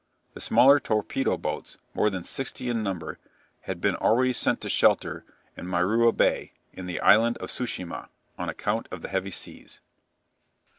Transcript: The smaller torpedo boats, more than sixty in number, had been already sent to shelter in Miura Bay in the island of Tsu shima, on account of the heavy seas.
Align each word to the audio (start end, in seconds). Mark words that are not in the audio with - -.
The 0.33 0.39
smaller 0.39 0.79
torpedo 0.79 1.37
boats, 1.37 1.77
more 1.93 2.09
than 2.09 2.23
sixty 2.23 2.69
in 2.69 2.81
number, 2.81 3.19
had 3.65 3.79
been 3.79 3.95
already 3.95 4.33
sent 4.33 4.59
to 4.61 4.67
shelter 4.67 5.23
in 5.55 5.67
Miura 5.69 6.11
Bay 6.11 6.53
in 6.73 6.87
the 6.87 6.99
island 7.01 7.37
of 7.37 7.51
Tsu 7.51 7.67
shima, 7.67 8.09
on 8.35 8.49
account 8.49 8.87
of 8.89 9.03
the 9.03 9.09
heavy 9.09 9.29
seas. 9.29 9.79